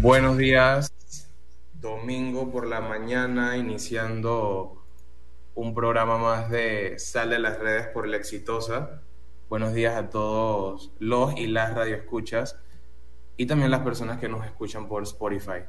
[0.00, 0.92] Buenos días,
[1.72, 4.80] domingo por la mañana, iniciando
[5.56, 9.02] un programa más de Sal de las redes por la exitosa.
[9.48, 12.60] Buenos días a todos los y las radioescuchas
[13.36, 15.64] y también las personas que nos escuchan por Spotify.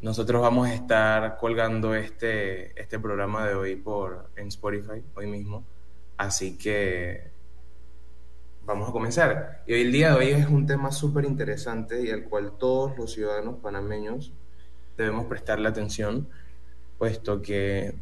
[0.00, 5.62] Nosotros vamos a estar colgando este, este programa de hoy por, en Spotify, hoy mismo.
[6.16, 7.35] Así que
[8.66, 9.62] vamos a comenzar.
[9.66, 12.96] Y hoy el día de hoy es un tema súper interesante y al cual todos
[12.98, 14.32] los ciudadanos panameños
[14.96, 16.28] debemos prestarle atención,
[16.98, 17.94] puesto que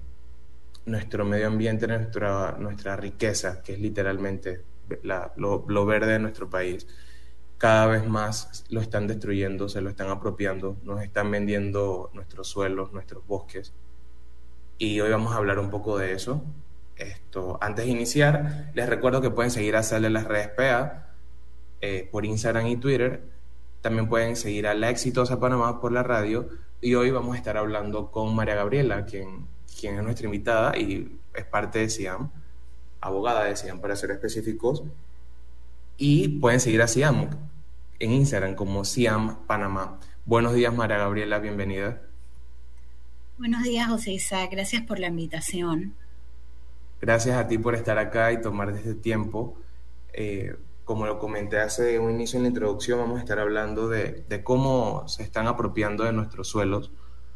[0.87, 4.63] nuestro medio ambiente, nuestra, nuestra riqueza, que es literalmente
[5.03, 6.87] lo, lo verde de nuestro país,
[7.59, 12.93] cada vez más lo están destruyendo, se lo están apropiando, nos están vendiendo nuestros suelos,
[12.93, 13.73] nuestros bosques.
[14.79, 16.43] Y hoy vamos a hablar un poco de eso,
[16.97, 21.09] esto, antes de iniciar, les recuerdo que pueden seguir a Sale las redes PA
[21.81, 23.23] eh, por Instagram y Twitter.
[23.81, 26.49] También pueden seguir a La Exitosa Panamá por la radio.
[26.81, 29.47] Y hoy vamos a estar hablando con María Gabriela, quien,
[29.79, 32.31] quien es nuestra invitada y es parte de SIAM,
[33.01, 34.85] abogada de SIAM para ser específicos.
[35.97, 37.31] Y pueden seguir a SIAM
[37.99, 39.99] en Instagram como SIAM Panamá.
[40.25, 42.01] Buenos días, María Gabriela, bienvenida.
[43.37, 45.95] Buenos días, José Isaac, gracias por la invitación.
[47.05, 49.59] Gracias a ti por estar acá y tomar este tiempo.
[50.15, 54.25] Eh, como lo comenté hace un inicio en la introducción, vamos a estar hablando de,
[54.43, 56.93] cómo se están apropiando de nuestros suelos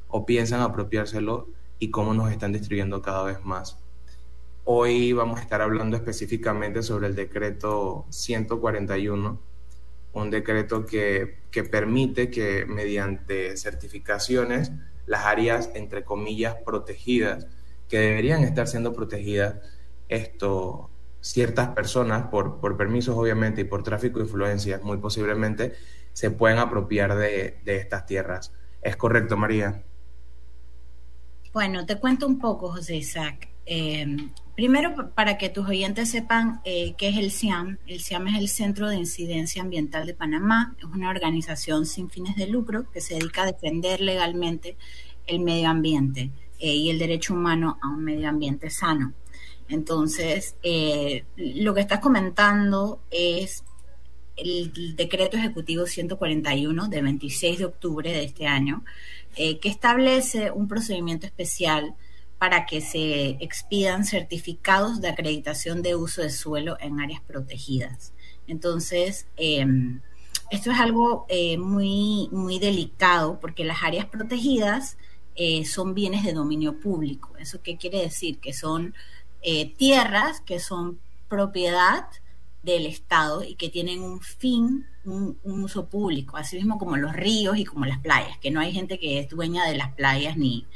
[0.08, 3.76] o piensan apropiárselo y cómo nos están destruyendo cada vez más.
[4.64, 9.38] Hoy vamos a estar hablando específicamente sobre el decreto 141,
[10.14, 14.72] un decreto que, que permite que mediante certificaciones
[15.04, 17.46] las áreas, entre comillas, protegidas,
[17.88, 19.56] que deberían estar siendo protegidas
[20.08, 25.74] esto, ciertas personas, por, por permisos obviamente y por tráfico de influencias, muy posiblemente,
[26.12, 28.52] se pueden apropiar de, estas tierras.
[28.82, 29.82] ¿Es correcto, María?
[31.52, 33.48] Bueno, te cuento un poco, José Isaac.
[33.66, 37.78] Em, primero, para que tus oyentes sepan eh, qué es el CIAM.
[37.86, 40.74] El CIAM es el Centro de Incidencia Ambiental de Panamá.
[40.78, 44.76] Es una organización sin fines de lucro que se dedica a defender legalmente
[45.26, 46.32] el medio ambiente.
[46.60, 49.12] Eh, y el derecho humano a un medio ambiente sano.
[49.68, 53.62] Entonces, eh, lo que estás comentando es
[54.36, 58.84] el, decreto ejecutivo 141 de 26 de octubre de este año,
[59.36, 61.94] eh, que establece un procedimiento especial
[62.38, 68.12] para que se expidan certificados de acreditación de uso de suelo en áreas protegidas.
[68.48, 70.00] Entonces, em,
[70.50, 71.26] esto es algo
[71.58, 74.96] muy, muy delicado porque las áreas protegidas
[75.40, 77.36] eh, son bienes de dominio público.
[77.38, 78.40] ¿Eso qué quiere decir?
[78.40, 78.92] Que son
[79.40, 82.06] eh, tierras que son propiedad
[82.64, 87.56] del Estado y que tienen un fin, un, uso público, así mismo como los ríos
[87.56, 90.66] y como las playas, que no hay gente que es dueña de las playas ni,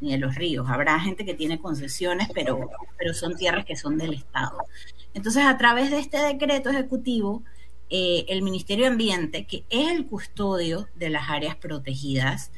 [0.00, 0.68] de los ríos.
[0.68, 2.68] Habrá gente que tiene concesiones, pero,
[2.98, 4.58] pero son tierras que son del Estado.
[5.14, 7.44] Entonces, a través de este decreto ejecutivo,
[7.88, 12.50] eh, el Ministerio de Ambiente, que es el custodio de las áreas protegidas,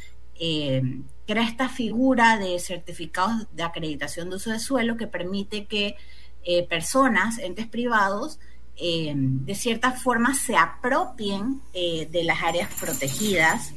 [0.43, 0.83] eh,
[1.27, 5.97] crea esta figura de certificados de acreditación de uso de suelo que permite que
[6.43, 8.41] eh, personas, entes privados,
[8.77, 13.75] eh, de cierta forma se apropien de las áreas protegidas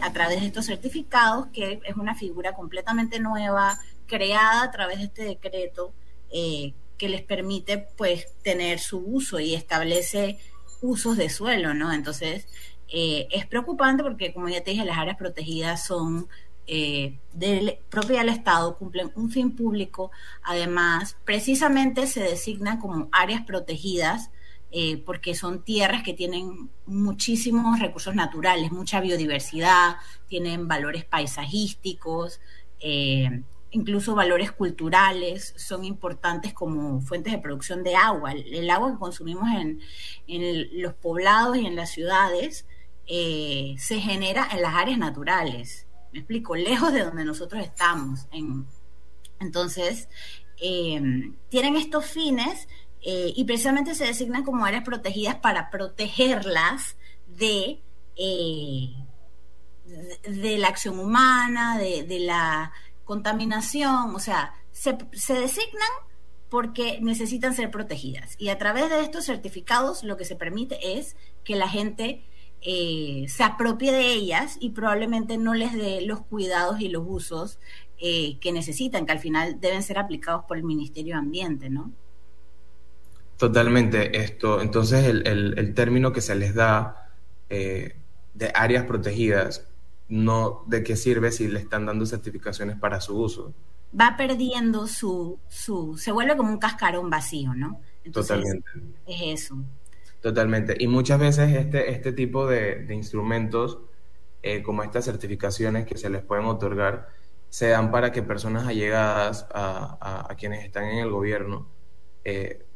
[0.00, 5.04] a través de estos certificados, que es una figura completamente nueva, creada a través de
[5.04, 5.92] este decreto,
[6.30, 10.38] que les permite pues tener su uso y establece
[10.80, 11.92] usos de suelo, ¿no?
[11.92, 12.46] Entonces,
[12.88, 16.28] es preocupante porque, como ya te dije, las áreas protegidas son
[16.68, 17.78] eh, del
[18.28, 20.10] Estado cumplen un fin público,
[20.42, 24.30] además precisamente se designan como áreas protegidas
[24.72, 32.40] eh, porque son tierras que tienen muchísimos recursos naturales, mucha biodiversidad, tienen valores paisajísticos,
[32.80, 38.32] eh, incluso valores culturales, son importantes como fuentes de producción de agua.
[38.32, 39.80] El, agua que consumimos en,
[40.26, 42.66] en, los poblados y en las ciudades
[43.06, 45.86] se genera en las áreas naturales
[46.16, 48.26] me explico, lejos de donde nosotros estamos.
[49.38, 50.08] entonces,
[50.58, 52.68] eh, tienen estos fines
[53.02, 57.82] eh, y precisamente se designan como áreas protegidas para protegerlas de,
[58.16, 58.94] eh,
[60.26, 62.72] de, la acción humana, de, la
[63.04, 65.90] contaminación, o sea, se, se designan
[66.48, 68.36] porque necesitan ser protegidas.
[68.38, 71.14] Y a través de estos certificados lo que se permite es
[71.44, 72.24] que la gente
[72.62, 77.58] eh, se apropie de ellas y probablemente no les dé los cuidados y los usos
[77.98, 81.92] eh, que necesitan, que al final deben ser aplicados por el Ministerio de Ambiente, ¿no?
[83.36, 84.18] Totalmente.
[84.18, 87.10] Esto, entonces, el, término que se les da
[87.50, 87.96] eh,
[88.34, 89.66] de áreas protegidas
[90.08, 93.52] no, ¿de qué sirve si le están dando certificaciones para su uso?
[93.98, 97.80] Va perdiendo su, su, se vuelve como un cascarón vacío, ¿no?
[98.12, 98.68] Totalmente.
[99.06, 99.56] Es eso.
[100.26, 100.74] Totalmente.
[100.80, 103.78] Y muchas veces este, este tipo de, instrumentos,
[104.42, 107.10] eh, como estas certificaciones que se les pueden otorgar,
[107.48, 111.68] se dan para que personas allegadas a, quienes están en el gobierno,
[112.24, 112.66] eh,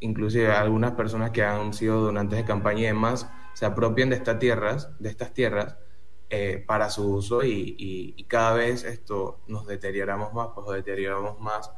[0.00, 4.38] inclusive algunas personas que han sido donantes de campaña y demás, se apropien de estas
[4.38, 5.76] tierras, de estas tierras,
[6.28, 11.70] eh, para su uso y, cada vez esto nos deterioramos más, pues deterioramos más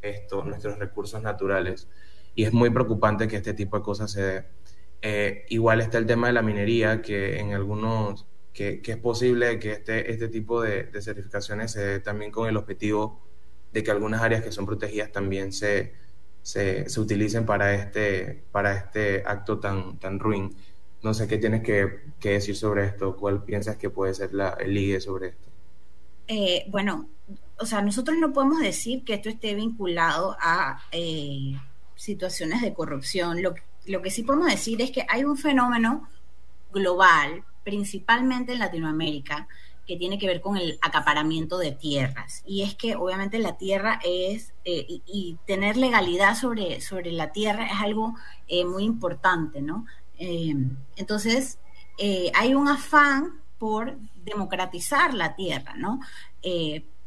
[0.00, 1.88] esto, nuestros recursos naturales.
[2.34, 4.44] Y es muy preocupante que este tipo de cosas se dé.
[5.02, 9.72] Eh, igual está el tema de la minería, que en algunos, que, es posible que
[9.72, 13.20] este, este tipo de, certificaciones se dé también con el objetivo
[13.72, 15.92] de que algunas áreas que son protegidas también se,
[16.42, 20.56] se, se utilicen para este, para este acto tan, tan ruin.
[21.02, 24.72] No sé qué tienes que, decir sobre esto, cuál piensas que puede ser la, el
[24.72, 25.48] ligue sobre esto.
[26.28, 27.10] Eh, bueno,
[27.58, 31.58] o sea, nosotros no podemos decir que esto esté vinculado a eh,
[31.96, 33.42] situaciones de corrupción.
[33.42, 33.54] Lo,
[33.86, 36.08] lo que sí podemos decir es que hay un fenómeno
[36.72, 39.48] global, principalmente en Latinoamérica,
[39.86, 42.42] que tiene que ver con el acaparamiento de tierras.
[42.46, 47.66] Y es que obviamente la tierra es, eh, y, tener legalidad sobre, sobre la tierra
[47.66, 48.14] es algo
[48.66, 49.86] muy importante, ¿no?
[50.18, 50.54] Eh,
[50.96, 51.58] entonces,
[51.98, 56.00] eh, hay un afán por democratizar la tierra, ¿no?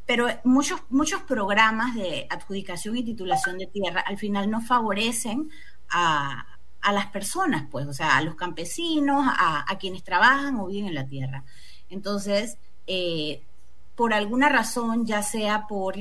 [0.08, 5.50] Eh, pero muchos, muchos programas de adjudicación y titulación de tierra al final no favorecen
[5.90, 6.46] a,
[6.92, 11.06] las personas, pues, o sea, a los campesinos, a, quienes trabajan o viven en la
[11.06, 11.44] tierra.
[11.90, 12.58] Entonces,
[13.96, 15.98] por alguna razón, ya sea por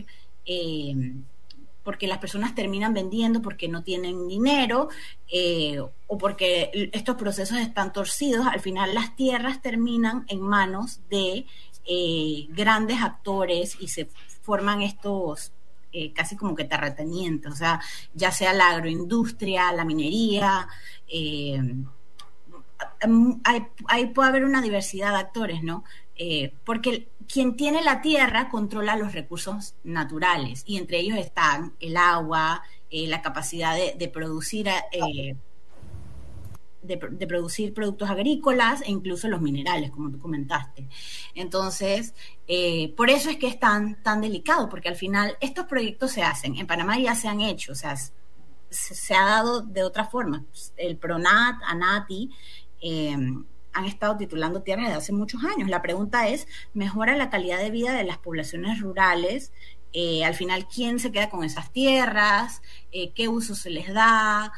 [1.87, 4.89] porque las personas terminan vendiendo porque no tienen dinero
[5.33, 5.79] eh,
[6.09, 11.47] o porque estos procesos están torcidos, al final las tierras terminan en manos de
[11.87, 14.09] eh, grandes actores y se
[14.43, 15.53] forman estos
[15.93, 17.81] eh, casi como que terratenientes, o sea,
[18.15, 20.69] ya sea la agroindustria, la minería,
[23.89, 25.85] ahí puede haber una diversidad de actores, ¿no?
[26.65, 32.63] porque quien tiene la tierra controla los recursos naturales y entre ellos están el agua,
[32.91, 34.69] eh, la capacidad de, producir
[36.87, 40.87] de, producir productos agrícolas e incluso los minerales, como tú comentaste.
[41.35, 42.15] Entonces,
[42.47, 46.23] eh, por eso es que es tan, tan delicado, porque al final estos proyectos se
[46.23, 47.97] hacen, en Panamá ya se han hecho, o sea,
[48.71, 50.45] se, ha dado de otra forma.
[50.77, 52.31] El PRONAT, ANATI,
[53.77, 55.69] han estado titulando tierras desde hace muchos años.
[55.69, 59.53] La pregunta es, ¿mejora la calidad de vida de las poblaciones rurales?
[59.93, 62.63] Eh, al final, ¿quién se queda con esas tierras?
[62.91, 64.53] Eh, ¿Qué uso se les da?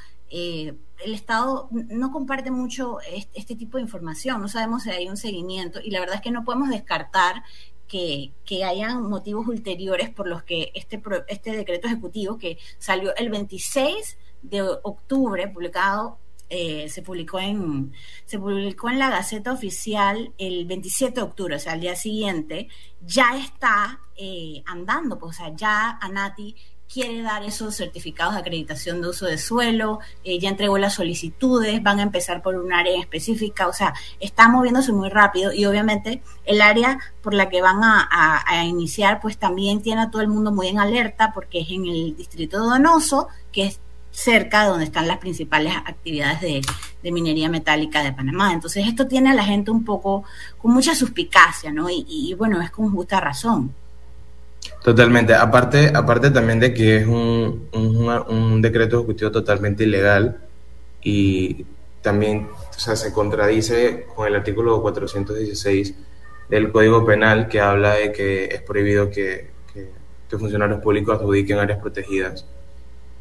[1.04, 2.98] El Estado no comparte mucho
[3.34, 6.30] este, tipo de información, no sabemos si hay un seguimiento y la verdad es que
[6.30, 7.42] no podemos descartar
[7.86, 8.32] que,
[8.64, 14.62] hayan motivos ulteriores por los que este, este decreto ejecutivo que salió el 26 de
[14.62, 16.18] octubre, publicado
[16.50, 17.92] eh, se publicó en
[18.24, 22.68] se publicó en la Gaceta Oficial el 27 de octubre, o sea, al día siguiente,
[23.02, 26.56] ya está eh, andando, pues, o sea, ya ANATI
[26.92, 31.82] quiere dar esos certificados de acreditación de uso de suelo, eh, ya entregó las solicitudes,
[31.82, 36.22] van a empezar por un área específica, o sea, está moviéndose muy rápido y obviamente
[36.44, 40.50] el área por la que van a, iniciar, pues también tiene a todo el mundo
[40.50, 45.06] muy en alerta porque es en el distrito donoso, que es cerca de donde están
[45.06, 48.52] las principales actividades de, minería metálica de Panamá.
[48.52, 50.24] Entonces esto tiene a la gente un poco
[50.58, 51.88] con mucha suspicacia, ¿no?
[51.88, 53.74] Y, bueno, es con justa razón.
[54.82, 55.34] Totalmente.
[55.34, 60.38] Aparte, aparte también de que es un, un, decreto ejecutivo totalmente ilegal
[61.02, 61.66] y
[62.00, 65.94] también se contradice con el artículo 416
[66.48, 69.50] del Código Penal que habla de que es prohibido que,
[70.30, 72.46] funcionarios públicos adjudiquen áreas protegidas.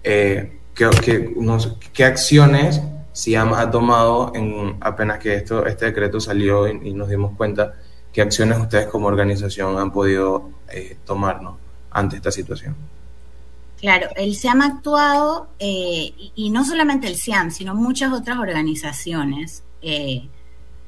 [0.03, 2.81] Eh, ¿qué, acciones
[3.13, 7.73] si ha, tomado en apenas que esto, este decreto salió y, nos dimos cuenta,
[8.17, 11.39] qué acciones ustedes como organización han podido eh, tomar
[11.91, 12.75] ante esta situación?
[13.79, 19.61] Claro, el SIAM ha actuado, eh, y, no solamente el SIAM, sino muchas otras organizaciones,
[19.83, 20.27] eh,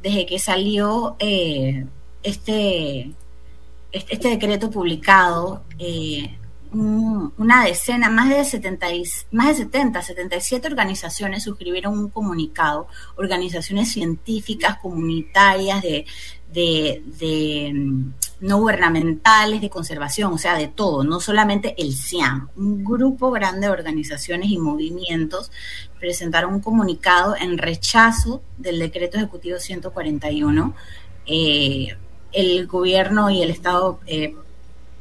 [0.02, 1.86] desde que salió este,
[2.24, 3.12] este,
[3.92, 5.62] este, decreto publicado,
[6.72, 8.88] una decena, más de, 70,
[9.32, 16.06] más de 70, 77 organizaciones suscribieron un comunicado, organizaciones científicas, comunitarias, de,
[16.54, 22.50] de, mm, no gubernamentales, de conservación, o sea, de todo, no solamente el CIAM.
[22.56, 25.52] Un grupo grande de organizaciones y movimientos
[26.00, 30.74] presentaron un comunicado en rechazo del decreto ejecutivo 141.
[31.26, 31.98] Eh,
[32.32, 34.36] el gobierno y el Estado eh,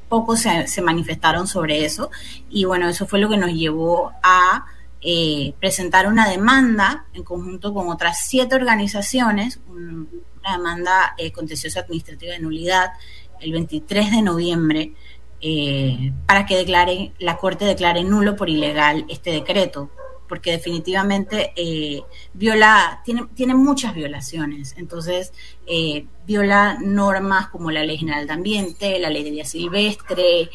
[0.08, 2.10] poco se, manifestaron sobre eso.
[2.48, 4.66] Y bueno, eso fue lo que nos llevó a
[5.00, 12.32] eh, presentar una demanda en conjunto con otras siete organizaciones, una demanda eh, contenciosa administrativa
[12.32, 12.92] de nulidad
[13.40, 14.94] el 23 de noviembre
[15.40, 19.90] eh, para que declare, la Corte declare nulo por ilegal este decreto,
[20.28, 22.02] porque definitivamente eh,
[22.34, 24.74] viola, tiene, tiene muchas violaciones.
[24.76, 25.32] Entonces,
[25.66, 30.50] eh, viola normas como la Ley General de Ambiente, la Ley de Vía Silvestre,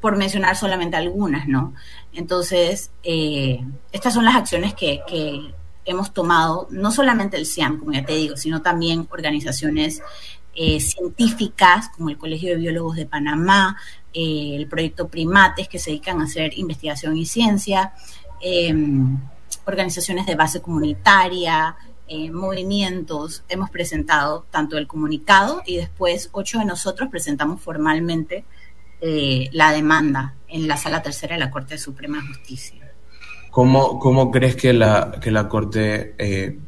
[0.00, 1.74] por mencionar solamente algunas, ¿no?
[2.12, 5.54] Entonces, estas son las acciones que, que
[5.86, 10.02] hemos tomado, no solamente el CIAM, como ya te digo, sino también organizaciones
[10.58, 13.76] eh, científicas como el Colegio de Biólogos de Panamá,
[14.14, 17.92] eh, el proyecto Primates que se dedican a hacer investigación y ciencia,
[18.40, 19.18] em,
[19.64, 21.76] organizaciones de base comunitaria,
[22.08, 23.44] eh, movimientos.
[23.48, 28.44] Hemos presentado tanto el comunicado y después ocho de nosotros presentamos formalmente
[29.52, 32.92] la demanda en la Sala Tercera de la Corte Suprema de Justicia.
[33.50, 36.58] ¿Cómo, cómo crees que la, que la Corte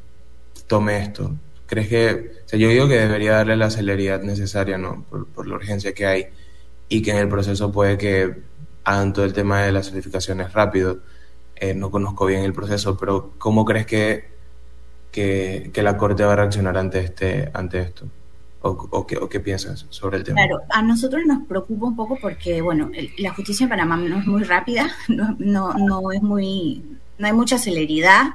[0.69, 1.35] tome esto?
[1.69, 5.05] ¿Crees que, o sea, yo digo que debería darle la celeridad necesaria, ¿no?
[5.11, 6.27] Por, la urgencia que hay
[6.89, 8.37] y que en el proceso puede que
[8.85, 11.01] hagan todo el tema de las certificaciones rápido.
[11.61, 14.29] Eh, no conozco bien el proceso, pero ¿cómo crees que,
[15.11, 18.07] que, la Corte va a reaccionar ante, este, ante esto?
[18.61, 20.43] O, qué, o, qué, piensas sobre el tema?
[20.43, 24.27] Claro, a nosotros nos preocupa un poco porque, bueno, la justicia en Panamá no es
[24.27, 26.85] muy rápida, no, no, no es muy,
[27.19, 28.35] no hay mucha celeridad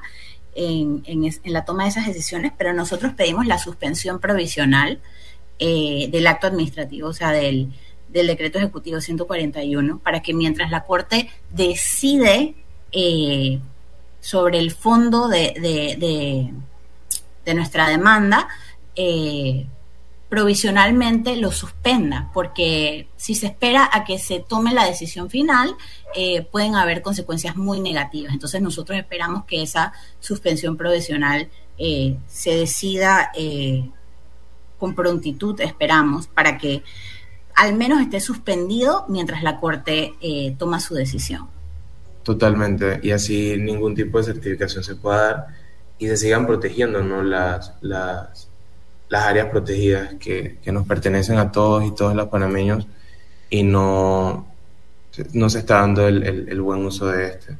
[0.55, 4.99] en, la toma de esas decisiones, pero nosotros pedimos la suspensión provisional
[5.59, 7.73] eh, del acto administrativo, o sea, del,
[8.09, 12.55] decreto ejecutivo 141, para que mientras la Corte decide
[12.95, 13.59] eh,
[14.19, 15.53] sobre el fondo de,
[17.45, 18.47] de, nuestra demanda,
[18.95, 19.65] eh,
[20.29, 25.75] provisionalmente lo suspenda, porque si se espera a que se tome la decisión final,
[26.15, 28.31] eh, pueden haber consecuencias muy negativas.
[28.31, 31.49] Entonces nosotros esperamos que esa suspensión provisional
[32.27, 33.31] se decida
[34.77, 36.83] con prontitud, esperamos, para que
[37.55, 40.13] al menos esté suspendido mientras la Corte
[40.57, 41.49] toma su decisión.
[42.23, 45.47] Totalmente, y así ningún tipo de certificación se pueda dar
[45.99, 47.21] y se sigan protegiendo ¿no?
[47.21, 48.49] las, las
[49.13, 52.87] las áreas protegidas que, nos pertenecen a todos y todos los panameños
[53.47, 54.47] y no,
[55.33, 57.55] no se está dando el, buen uso de este.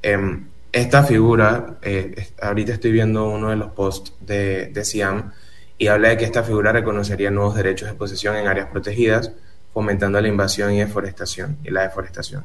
[0.00, 5.32] Em, esta figura, eh, ahorita estoy viendo uno de los posts de, de CIAM
[5.76, 9.32] y habla de que esta figura reconocería nuevos derechos de posesión en áreas protegidas,
[9.74, 12.44] fomentando la invasión y deforestación y la deforestación.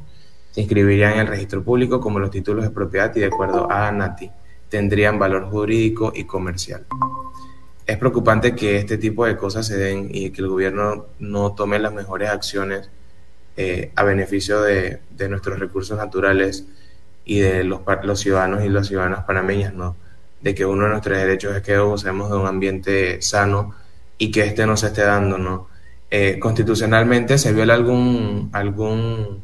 [0.55, 3.89] Se inscribirían en el registro público como los títulos de propiedad y de acuerdo a
[3.89, 4.31] ANATI
[4.69, 6.85] tendrían valor jurídico y comercial
[7.85, 11.77] es preocupante que este tipo de cosas se den y que el gobierno no tome
[11.79, 12.89] las mejores acciones
[13.57, 16.65] eh, a beneficio de, nuestros recursos naturales
[17.25, 19.95] y de los, los ciudadanos y las ciudadanas panameñas, ¿no?
[20.41, 23.75] De que uno de nuestros derechos es que gocemos de un ambiente sano
[24.17, 25.67] y que este no se esté dando, ¿no?
[26.09, 29.41] Eh, constitucionalmente se viola algún, algún,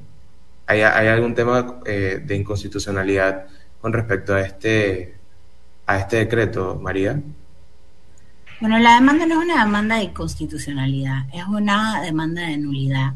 [0.80, 3.48] hay, algún tema eh, de inconstitucionalidad
[3.80, 5.16] con respecto a este,
[5.86, 7.20] a este decreto, María.
[8.62, 13.14] Bueno, la demanda no es una demanda de constitucionalidad, es una demanda de nulidad.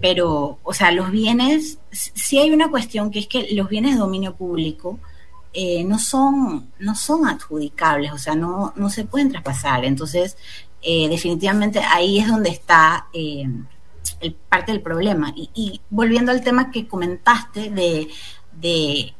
[0.00, 4.00] Pero, o sea, los bienes, sí hay una cuestión que es que los bienes de
[4.00, 4.98] dominio público
[5.52, 9.84] eh, no son no son adjudicables, o sea, no, no se pueden traspasar.
[9.84, 10.36] Entonces,
[10.82, 13.48] eh, definitivamente ahí es donde está eh,
[14.20, 15.32] el, parte del problema.
[15.36, 18.08] Y, volviendo al tema que comentaste de,
[18.52, 19.14] de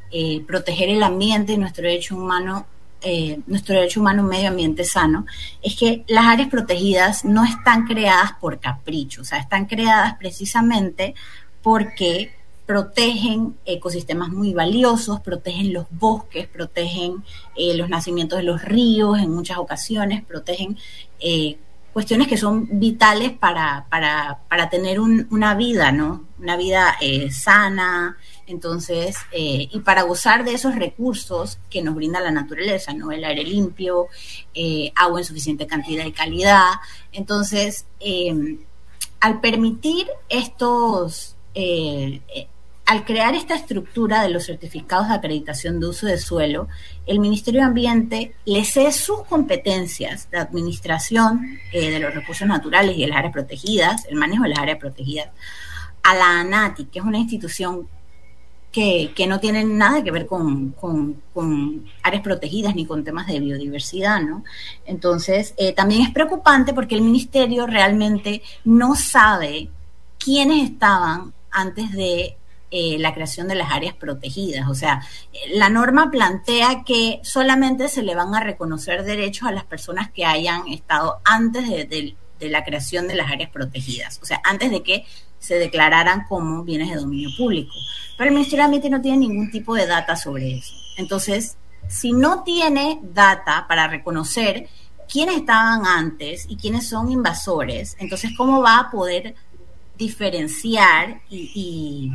[0.47, 2.67] proteger el ambiente y nuestro derecho humano
[3.01, 5.25] eh, nuestro derecho humano un medio ambiente sano,
[5.63, 11.15] es que las áreas protegidas no están creadas por capricho, o sea, están creadas precisamente
[11.63, 12.33] porque
[12.67, 17.23] protegen ecosistemas muy valiosos, protegen los bosques, protegen
[17.55, 20.77] eh, los nacimientos de los ríos en muchas ocasiones, protegen
[21.21, 21.57] eh,
[21.99, 26.27] cuestiones que son vitales para, para, para tener una vida, ¿no?
[26.39, 26.97] Una vida
[27.33, 33.11] sana, entonces, eh, y para gozar de esos recursos que nos brinda la naturaleza, ¿no?
[33.11, 34.07] El aire limpio,
[34.55, 36.75] eh, agua en suficiente cantidad y calidad.
[37.11, 38.59] Entonces, eh,
[39.19, 41.35] al permitir estos,
[42.89, 46.69] al crear esta estructura de los certificados de acreditación de uso de suelo,
[47.05, 53.03] el Ministerio de Ambiente le cede sus competencias de administración de los recursos naturales y
[53.03, 55.29] de las áreas protegidas, el manejo de las áreas protegidas,
[56.03, 57.87] a la ANATI, que es una institución
[58.73, 60.75] que, no tienen nada que ver con,
[62.03, 64.45] áreas protegidas ni con temas de biodiversidad, ¿no?
[64.87, 69.69] Entonces, eh, también es preocupante porque el ministerio realmente no sabe
[70.17, 72.38] quiénes estaban antes de
[72.71, 74.69] eh, la creación de las áreas protegidas.
[74.69, 75.01] O sea,
[75.55, 80.27] la norma plantea que solamente se le van a reconocer derechos a las personas que
[80.27, 85.07] hayan estado antes de, la creación de las áreas protegidas, o sea, antes de que
[85.39, 87.73] se declararan como bienes de dominio público.
[88.17, 90.75] Pero el Ministerio de Ambiente no tiene ningún tipo de data sobre eso.
[90.99, 91.57] Entonces,
[91.89, 94.69] si no tiene data para reconocer
[95.11, 99.35] quiénes estaban antes y quiénes son invasores, entonces, ¿cómo va a poder
[99.97, 102.13] diferenciar y y,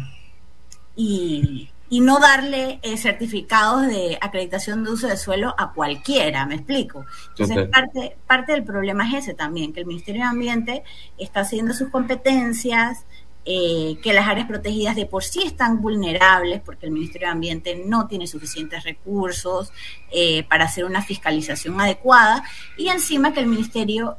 [2.00, 7.06] no darle eh, certificados de acreditación de uso de suelo a cualquiera, me explico.
[7.30, 10.84] Entonces, parte, parte del problema es ese también, que el Ministerio de Ambiente
[11.18, 13.06] está haciendo sus competencias,
[13.46, 17.84] eh, que las áreas protegidas de por sí están vulnerables porque el Ministerio de Ambiente
[17.86, 19.74] no tiene suficientes recursos
[20.12, 22.44] eh, para hacer una fiscalización adecuada
[22.78, 24.18] y encima que el Ministerio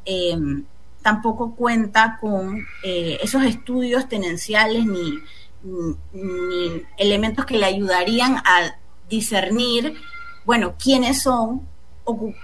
[1.00, 5.20] tampoco cuenta con esos estudios tenenciales ni
[6.98, 8.76] elementos que le ayudarían a
[9.08, 9.94] discernir,
[10.44, 11.66] bueno, quiénes son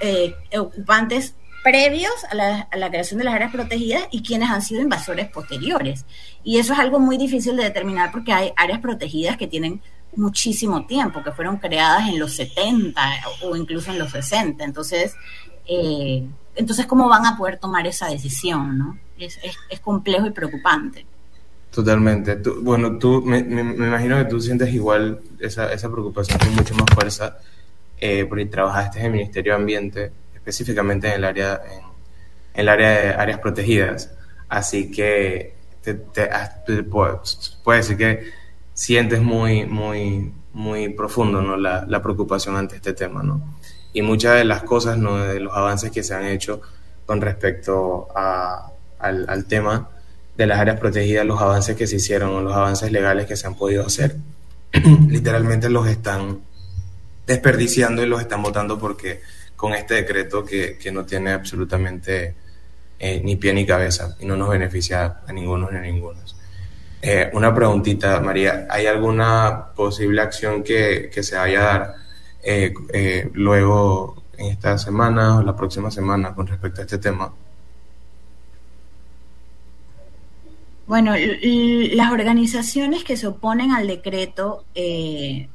[0.00, 5.28] eh, ocupantes previos a la, creación de las áreas protegidas y quiénes han sido invasores
[5.28, 6.06] posteriores.
[6.42, 9.82] Y eso es algo muy difícil de determinar porque hay áreas protegidas que tienen
[10.16, 13.00] muchísimo tiempo, que fueron creadas en los 70
[13.44, 14.64] o incluso en los 60.
[14.64, 15.14] Entonces,
[15.66, 18.78] eh, entonces ¿cómo van a poder tomar esa decisión?
[18.78, 18.98] ¿no?
[19.18, 21.06] es complejo y preocupante.
[21.70, 22.36] Totalmente.
[22.62, 27.38] bueno, tú me, imagino que tú sientes igual esa, esa preocupación con mucha más fuerza
[28.00, 31.82] eh, porque trabajaste en el Ministerio de Ambiente, específicamente en el área, en,
[32.54, 34.12] el área de áreas protegidas.
[34.48, 36.28] Así que te, te,
[36.66, 38.30] decir que
[38.74, 41.56] sientes muy, muy, muy profundo ¿no?
[41.56, 43.22] la, la, preocupación ante este tema.
[43.22, 43.58] ¿no?
[43.92, 45.18] Y muchas de las cosas, ¿no?
[45.18, 46.60] de los avances que se han hecho
[47.06, 49.88] con respecto a, al, al tema,
[50.36, 53.54] de las áreas protegidas, los avances que se hicieron los avances legales que se han
[53.54, 54.16] podido hacer,
[55.08, 56.40] literalmente los están
[57.26, 59.20] desperdiciando y los están votando porque
[59.56, 62.34] con este decreto que, no tiene absolutamente
[62.98, 66.20] eh, ni pie ni cabeza y no nos beneficia a ninguno ni a ninguno.
[67.02, 71.94] Eh, una preguntita, María, ¿hay alguna posible acción que, se vaya a dar
[72.42, 77.32] eh, luego en esta semana o la próxima semana con respecto a este tema?
[80.90, 85.48] Bueno, las organizaciones que se oponen al decreto eh,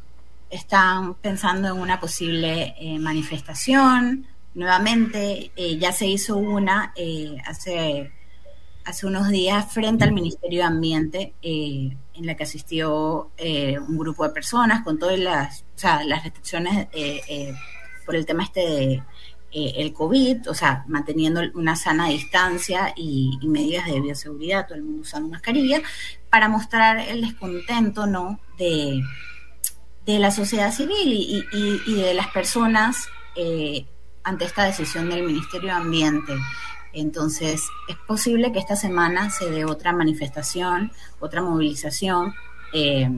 [0.50, 4.28] están pensando en una posible eh, manifestación.
[4.54, 6.94] Nuevamente, eh, ya se hizo una
[7.46, 8.14] hace,
[8.86, 14.34] hace unos días frente al Ministerio de Ambiente, en la que asistió un grupo de
[14.34, 15.66] personas con todas las,
[16.06, 16.88] las restricciones
[18.06, 19.04] por el tema este de
[19.58, 24.84] eh, el COVID, o sea, manteniendo una sana distancia y, medidas de bioseguridad, todo el
[24.84, 25.82] mundo usando mascarilla,
[26.30, 28.42] para mostrar el descontento, ¿no?
[28.58, 29.02] De,
[30.06, 33.86] de la sociedad civil y, de las personas eh,
[34.26, 36.34] ante esta decisión del Ministerio de Ambiente.
[36.92, 40.92] Entonces, es posible que esta semana se dé otra manifestación,
[41.22, 42.34] otra movilización,
[42.74, 43.10] eh,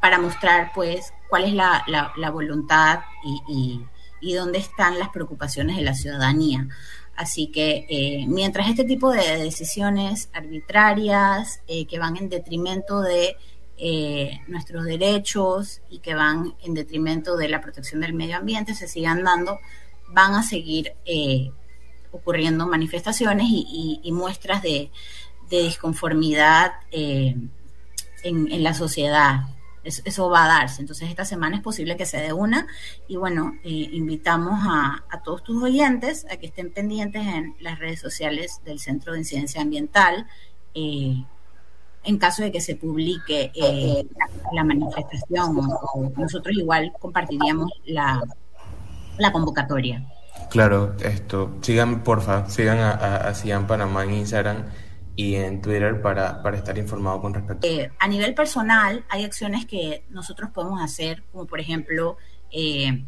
[0.00, 3.02] para mostrar, pues, cuál es la, la voluntad
[3.48, 3.80] y,
[4.24, 6.66] y dónde están las preocupaciones de la ciudadanía.
[7.14, 13.36] Así que eh, mientras este tipo de decisiones arbitrarias eh, que van en detrimento de
[13.76, 18.88] eh, nuestros derechos y que van en detrimento de la protección del medio ambiente se
[18.88, 19.58] sigan dando,
[20.08, 20.94] van a seguir
[22.10, 24.90] ocurriendo manifestaciones y, muestras de,
[25.50, 27.52] disconformidad en
[28.24, 29.53] la sociedad
[29.84, 30.80] eso, va a darse.
[30.80, 32.66] Entonces esta semana es posible que se dé una
[33.06, 38.00] y bueno, eh, invitamos a, todos tus oyentes a que estén pendientes en las redes
[38.00, 40.26] sociales del Centro de Incidencia Ambiental.
[40.74, 41.24] Eh,
[42.06, 44.06] en caso de que se publique eh,
[44.52, 45.56] la, manifestación,
[46.16, 48.22] nosotros igual compartiríamos la,
[49.16, 50.06] la convocatoria.
[50.50, 54.64] Claro, esto, sigan, porfa, sigan a, a, a Panamá en Instagram
[55.16, 57.66] y en Twitter para, estar informado con respecto.
[57.66, 62.16] Eh, a nivel personal, hay acciones que nosotros podemos hacer, como por ejemplo,
[62.50, 63.04] eh,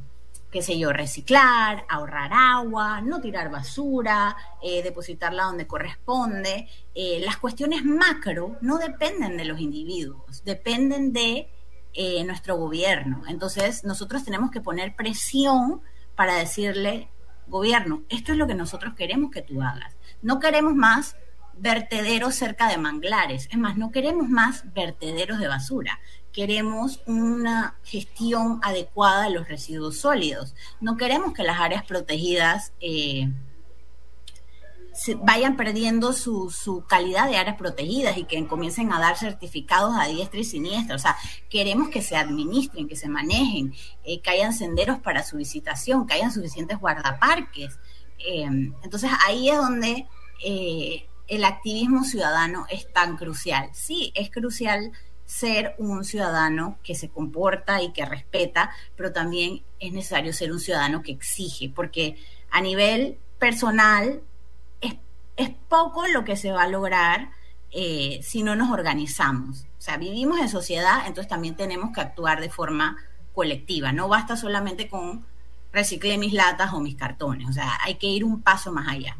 [0.51, 6.69] qué sé yo, reciclar, ahorrar agua, no tirar basura, eh, depositarla donde corresponde.
[6.95, 11.49] las cuestiones macro no dependen de los individuos, dependen de
[12.27, 13.23] nuestro gobierno.
[13.27, 15.81] Entonces, nosotros tenemos que poner presión
[16.15, 17.09] para decirle,
[17.49, 19.97] gobierno, esto es lo que nosotros queremos que tú hagas.
[20.23, 21.17] No queremos más
[21.59, 23.49] vertederos cerca de manglares.
[23.51, 26.01] Es más, no queremos más vertederos de basura.
[26.33, 30.55] Queremos una gestión adecuada de los residuos sólidos.
[30.81, 33.31] No queremos que las áreas protegidas eh,
[35.23, 40.41] vayan perdiendo su, calidad de áreas protegidas y que comiencen a dar certificados a diestra
[40.41, 40.97] y siniestra.
[40.97, 41.17] O sea,
[41.49, 46.15] queremos que se administren, que se manejen, eh, que hayan senderos para su visitación, que
[46.15, 47.79] hayan suficientes guardaparques.
[48.19, 48.45] Eh,
[48.83, 50.07] entonces ahí es donde
[51.29, 53.71] el activismo ciudadano es tan crucial.
[53.73, 54.93] Sí, es crucial
[55.25, 60.61] ser un ciudadano que se comporta y que respeta, pero también es necesario ser un
[60.61, 62.17] ciudadano que exige, porque
[62.51, 64.23] a nivel personal
[65.37, 67.31] es poco lo que se va a lograr
[67.71, 69.67] eh, si no nos organizamos.
[69.79, 72.97] O sea, vivimos en sociedad, entonces también tenemos que actuar de forma
[73.35, 73.93] colectiva.
[73.93, 75.25] No basta solamente con
[75.73, 77.49] reciclar mis latas o mis cartones.
[77.49, 79.17] O sea, hay que ir un paso más allá.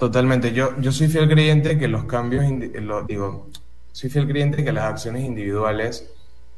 [0.00, 0.52] Totalmente.
[0.52, 2.44] Yo, yo soy fiel creyente que los cambios,
[2.82, 3.46] lo, digo,
[3.92, 6.10] soy fiel creyente que las acciones individuales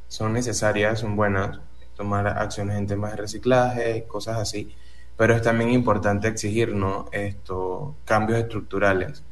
[0.08, 1.58] son necesarias, son buenas,
[1.94, 4.74] tomar acciones en temas de reciclaje, cosas así
[5.16, 6.74] pero es también importante exigir
[7.12, 9.22] Esto, cambios estructurales.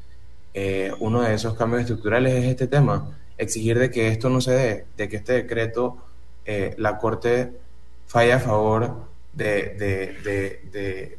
[0.55, 4.53] Eh, uno de esos cambios estructurales es este tema, exigir de que esto no se
[4.53, 5.99] dé, de que este decreto,
[6.45, 7.53] eh, la Corte
[8.07, 9.75] falla a favor de,
[10.73, 11.19] de,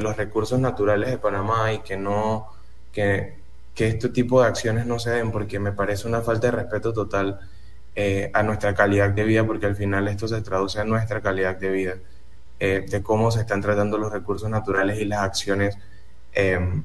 [0.00, 2.48] los recursos naturales de Panamá y que no,
[2.92, 3.34] que,
[3.74, 6.92] que este tipo de acciones no se den, porque me parece una falta de respeto
[6.92, 7.40] total
[7.96, 11.56] eh, a nuestra calidad de vida, porque al final esto se traduce en nuestra calidad
[11.56, 11.94] de vida.
[12.62, 15.78] Eh, de cómo se están tratando los recursos naturales y las acciones
[16.34, 16.84] em,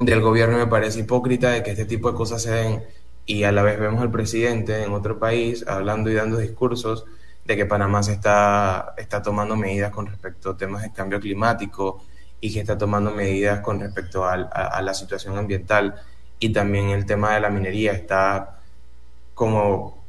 [0.00, 0.58] del gobierno.
[0.58, 2.82] Me parece hipócrita de que este tipo de cosas se den
[3.24, 7.06] y a la vez vemos al presidente en otro país hablando y dando discursos
[7.44, 12.04] de que Panamá se está, está tomando medidas con respecto a temas de cambio climático
[12.40, 15.94] y que está tomando medidas con respecto a, a la situación ambiental
[16.38, 18.60] y también el tema de la minería está
[19.34, 20.00] como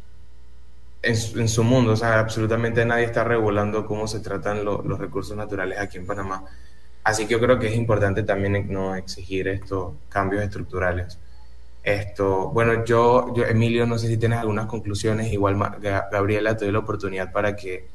[1.04, 5.80] en su, mundo, o sea, absolutamente nadie está regulando cómo se tratan los recursos naturales
[5.80, 6.44] aquí en Panamá.
[7.04, 11.18] Así que yo creo que es importante también no exigir estos cambios estructurales.
[11.84, 15.58] Esto, bueno, yo, yo, Emilio, no sé si tienes algunas conclusiones, igual
[16.12, 17.88] Gabriela, te doy la oportunidad para que,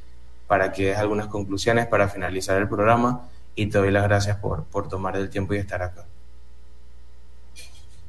[0.49, 4.64] para que des algunas conclusiones para finalizar el programa y te doy las gracias por,
[4.64, 6.05] por tomar el tiempo y estar acá.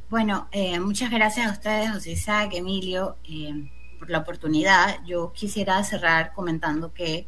[0.10, 3.18] Bueno, eh, muchas gracias a ustedes, José Isaac, Emilio.
[3.30, 5.04] Eh, por la oportunidad.
[5.06, 7.28] Yo quisiera cerrar comentando que,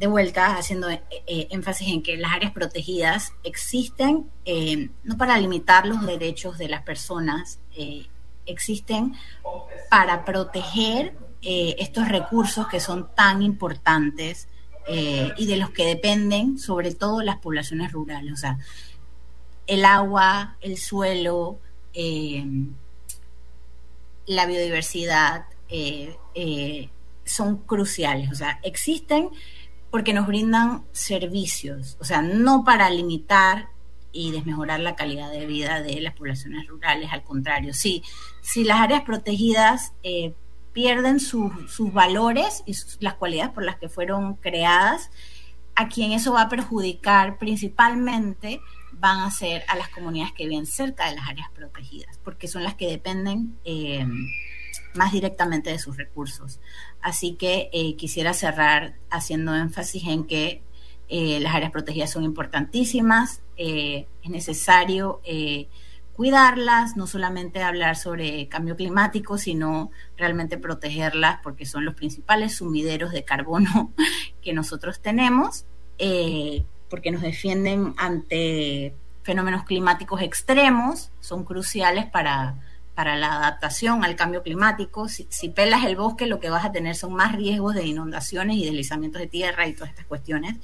[0.00, 5.36] de vuelta, haciendo eh, eh, énfasis en que las áreas protegidas existen eh, no para
[5.36, 7.60] limitar los derechos de las personas,
[8.46, 9.14] existen
[9.90, 14.48] para proteger estos recursos que son tan importantes
[14.88, 18.32] y de los que dependen sobre todo las poblaciones rurales.
[18.32, 18.58] O sea,
[19.66, 21.58] el agua, el suelo,
[24.26, 25.44] la biodiversidad,
[27.24, 28.30] son cruciales.
[28.30, 29.30] O sea, existen
[29.90, 33.68] porque nos brindan servicios, o sea, no para limitar
[34.12, 38.02] y desmejorar la calidad de vida de las poblaciones rurales, al contrario, sí,
[38.40, 40.34] si las áreas protegidas eh,
[40.72, 45.10] pierden sus valores y las cualidades por las que fueron creadas,
[45.74, 48.60] a quien eso va a perjudicar principalmente
[48.92, 52.64] van a ser a las comunidades que viven cerca de las áreas protegidas, porque son
[52.64, 53.56] las que dependen
[54.94, 56.60] más directamente de sus recursos.
[57.00, 60.62] Así que eh, quisiera cerrar haciendo énfasis en que
[61.08, 65.20] eh, las áreas protegidas son importantísimas, eh, es necesario
[66.14, 73.10] cuidarlas, no solamente hablar sobre cambio climático, sino realmente protegerlas porque son los principales sumideros
[73.10, 73.92] de carbono
[74.42, 75.64] que nosotros tenemos,
[76.90, 82.56] porque nos defienden ante fenómenos climáticos extremos, son cruciales para
[83.00, 85.08] para la adaptación al cambio climático.
[85.08, 88.66] Si, pelas el bosque, lo que vas a tener son más riesgos de inundaciones y
[88.66, 90.56] deslizamientos de tierra y todas estas cuestiones.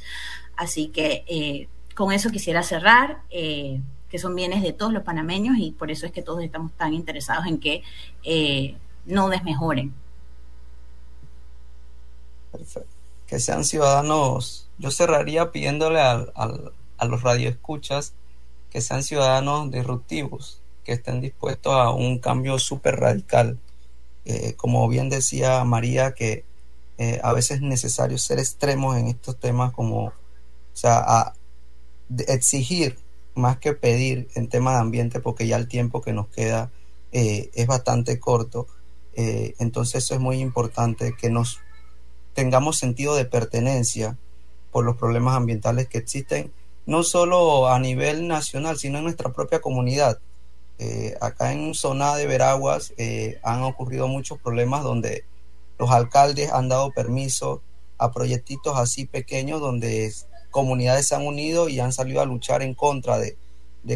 [0.55, 5.57] Así que eh, con eso quisiera cerrar, eh, que son bienes de todos los panameños
[5.57, 7.83] y por eso es que todos estamos tan interesados en que
[8.23, 9.95] eh, no desmejoren.
[12.53, 12.91] Perfecto.
[13.27, 18.13] Que sean ciudadanos, yo cerraría pidiéndole a los radioescuchas
[18.71, 23.59] que sean ciudadanos disruptivos, que estén dispuestos a un cambio súper radical.
[24.25, 26.45] Eh, como bien decía María, que
[26.99, 30.13] eh, a veces es necesario ser extremos en estos temas, como, o
[30.73, 31.35] sea,
[32.29, 32.99] exigir
[33.35, 36.71] más que pedir en temas de ambiente, porque ya el tiempo que nos queda
[37.11, 38.69] eh, es bastante corto.
[39.17, 41.59] entonces eso es muy importante, que nos
[42.35, 44.19] tengamos sentido de pertenencia
[44.71, 46.53] por los problemas ambientales que existen
[46.87, 50.21] no solo a nivel nacional, sino en nuestra propia comunidad.
[50.79, 55.25] Eh, acá en zona de Veraguas eh, han ocurrido muchos problemas donde
[55.79, 57.63] los alcaldes han dado permiso
[57.97, 60.13] a proyectitos así pequeños donde
[60.51, 63.39] comunidades se han unido y han salido a luchar en contra de,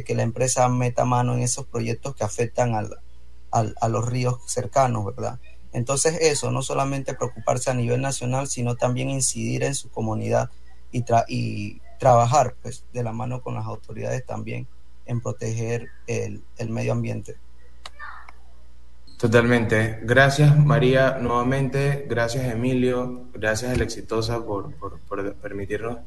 [0.04, 5.38] que la empresa meta mano en esos proyectos que afectan a los ríos cercanos, ¿verdad?
[5.72, 10.50] Entonces eso, no solamente preocuparse a nivel nacional, sino también incidir en su comunidad
[10.92, 14.66] y, y trabajar pues, de la mano con las autoridades también
[15.10, 17.36] en proteger el, medio ambiente.
[19.18, 19.98] Totalmente.
[20.02, 24.72] Gracias María nuevamente, gracias Emilio, gracias la Exitosa por,
[25.42, 25.98] permitirnos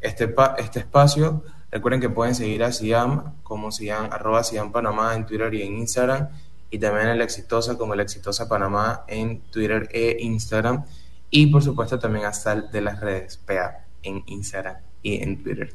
[0.00, 1.42] este, este espacio.
[1.70, 5.78] Recuerden que pueden seguir a Siam como Siam, arroba Siam Panamá en Twitter y en
[5.78, 6.28] Instagram
[6.70, 10.84] y también a la Exitosa como la Exitosa Panamá en Twitter e Instagram
[11.30, 15.74] y por supuesto también a Sal de las redes, PA en Instagram y en Twitter.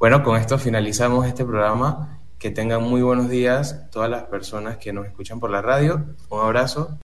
[0.00, 2.18] Bueno, con esto finalizamos este programa.
[2.38, 6.06] Que tengan muy buenos días todas las personas que nos escuchan por la radio.
[6.30, 6.98] Un abrazo